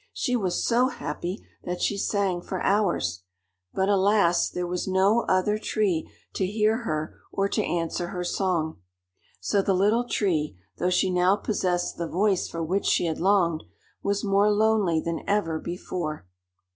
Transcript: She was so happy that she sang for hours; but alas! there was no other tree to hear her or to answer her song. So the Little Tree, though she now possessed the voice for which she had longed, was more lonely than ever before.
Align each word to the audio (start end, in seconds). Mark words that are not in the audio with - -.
She 0.13 0.35
was 0.35 0.65
so 0.65 0.87
happy 0.87 1.45
that 1.63 1.79
she 1.79 1.95
sang 1.95 2.41
for 2.41 2.59
hours; 2.63 3.21
but 3.71 3.87
alas! 3.87 4.49
there 4.49 4.65
was 4.65 4.87
no 4.87 5.25
other 5.29 5.59
tree 5.59 6.09
to 6.33 6.43
hear 6.47 6.77
her 6.77 7.19
or 7.31 7.47
to 7.49 7.63
answer 7.63 8.07
her 8.07 8.23
song. 8.23 8.79
So 9.39 9.61
the 9.61 9.75
Little 9.75 10.05
Tree, 10.09 10.57
though 10.79 10.89
she 10.89 11.11
now 11.11 11.35
possessed 11.35 11.97
the 11.97 12.07
voice 12.09 12.47
for 12.47 12.63
which 12.63 12.87
she 12.87 13.05
had 13.05 13.19
longed, 13.19 13.63
was 14.01 14.23
more 14.23 14.49
lonely 14.49 14.99
than 14.99 15.21
ever 15.27 15.59
before. 15.59 16.25